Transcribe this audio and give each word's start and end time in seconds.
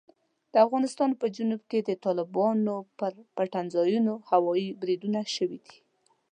د 0.53 0.55
افغانستان 0.65 1.09
په 1.19 1.25
جنوب 1.35 1.61
کې 1.71 1.79
د 1.83 1.91
طالبانو 2.05 2.75
پر 2.99 3.13
پټنځایونو 3.37 4.13
هوايي 4.29 4.69
بریدونه 4.81 5.21
شوي 5.35 5.59
دي. 5.65 5.77